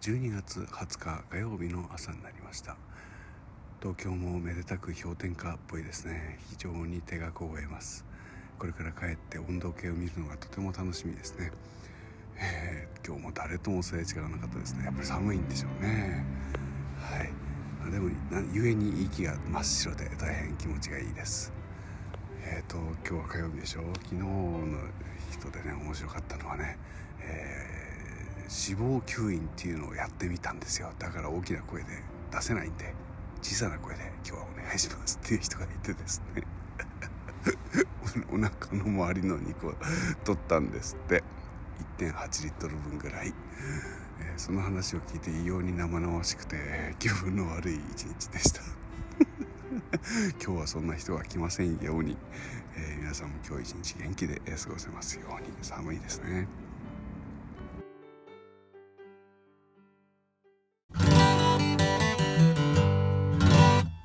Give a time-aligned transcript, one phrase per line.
[0.00, 2.76] 12月20日火曜日の朝になりました。
[3.80, 6.38] 東京もめでたく氷点下っぽいですね。
[6.50, 8.04] 非常に手が凍えます。
[8.58, 11.52] これから帰って温度計を見るのがとても楽しみですね、
[12.36, 14.84] えー、今日も誰ともすれ違わなかったですね。
[14.84, 16.24] やっぱり寒いんでしょうね。
[17.00, 17.32] はい。
[17.90, 18.10] でも
[18.52, 21.52] 故に息が真っ白で大変気持ちがいいです。
[22.44, 23.82] えっ、ー、と今日は火曜日でしょ？
[23.94, 24.60] 昨日の
[25.32, 26.78] 人でね面白かったのはね、
[27.20, 27.87] えー、
[28.48, 30.90] 死亡吸引っていうのをやってみたんですよ。
[30.98, 31.88] だから大きな声で
[32.32, 32.94] 出せないんで
[33.42, 36.42] 小さな声で「今日はお願いします」っていう人がいてですね。
[38.32, 39.74] お腹の周りの肉を
[40.24, 41.22] 取ったんですって。
[41.98, 43.32] 1.8リットル分ぐらい、
[44.20, 46.56] えー、その話を聞いて異様に生々しくて
[46.98, 48.62] 気分の悪い一日でした。
[50.44, 52.16] 今日はそんな人が来ませんように、
[52.76, 55.48] えー、皆さんも今日一日元気で過ごせますように。
[55.62, 56.46] 寒いですね。